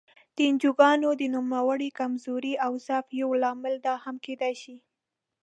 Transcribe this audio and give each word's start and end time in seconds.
د 0.35 0.37
انجوګانو 0.49 1.09
د 1.21 1.23
نوموړې 1.35 1.89
کمزورۍ 1.99 2.53
او 2.65 2.71
ضعف 2.85 3.07
یو 3.21 3.29
لامل 3.41 3.75
دا 3.85 3.95
هم 4.03 4.15
کېدای 4.25 4.53
شي. 4.61 4.75